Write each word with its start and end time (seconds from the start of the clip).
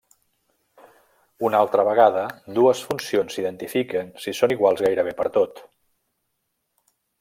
Una 1.49 1.59
altra 1.65 1.85
vegada 1.89 2.23
dues 2.57 2.83
funcions 2.87 3.37
s'identifiquen 3.37 4.13
si 4.25 4.37
són 4.41 4.57
iguals 4.59 4.85
gairebé 4.89 5.17
pertot. 5.23 5.67